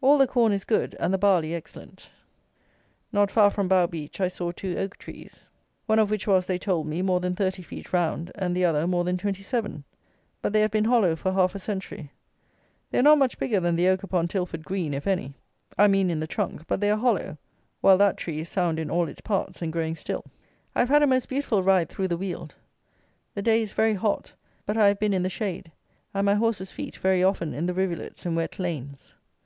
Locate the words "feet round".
7.62-8.32